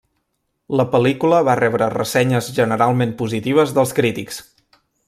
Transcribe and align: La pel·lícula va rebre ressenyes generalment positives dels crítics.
La 0.79 0.85
pel·lícula 0.95 1.41
va 1.49 1.55
rebre 1.59 1.91
ressenyes 1.97 2.51
generalment 2.59 3.17
positives 3.23 3.79
dels 3.79 3.97
crítics. 4.03 4.43